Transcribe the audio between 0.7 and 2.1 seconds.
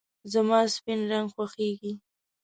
سپین رنګ خوښېږي.